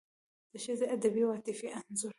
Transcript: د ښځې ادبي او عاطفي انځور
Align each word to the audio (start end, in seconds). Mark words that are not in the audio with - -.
د 0.51 0.53
ښځې 0.63 0.85
ادبي 0.95 1.21
او 1.25 1.31
عاطفي 1.35 1.67
انځور 1.77 2.09